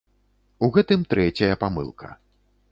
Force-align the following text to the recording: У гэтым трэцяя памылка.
У 0.67 0.69
гэтым 0.77 1.05
трэцяя 1.13 1.61
памылка. 1.67 2.13